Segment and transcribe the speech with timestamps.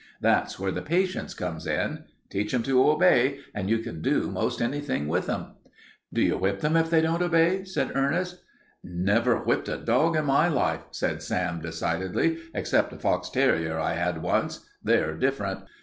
[0.19, 2.05] That's where the patience comes in.
[2.31, 5.51] Teach 'em to obey, and you can do most anything with 'em."
[6.11, 8.39] "Do you whip them if they don't obey?" asked Ernest.
[8.83, 13.93] "Never whipped a dog in my life," said Sam, decidedly, "except a fox terrier I
[13.93, 14.67] had once.
[14.83, 15.65] They're different.